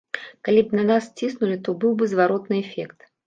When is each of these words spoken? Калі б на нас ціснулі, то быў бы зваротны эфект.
Калі 0.47 0.61
б 0.69 0.77
на 0.79 0.85
нас 0.91 1.09
ціснулі, 1.19 1.57
то 1.69 1.75
быў 1.83 1.93
бы 1.99 2.09
зваротны 2.13 2.61
эфект. 2.65 2.99